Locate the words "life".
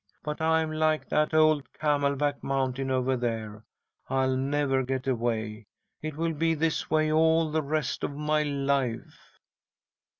8.41-9.37